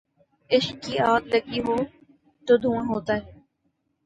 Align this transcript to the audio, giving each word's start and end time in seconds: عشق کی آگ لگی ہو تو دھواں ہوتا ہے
عشق 0.49 0.75
کی 0.83 0.93
آگ 1.05 1.21
لگی 1.33 1.59
ہو 1.59 1.75
تو 2.47 2.53
دھواں 2.57 2.85
ہوتا 2.85 3.13
ہے 3.15 3.31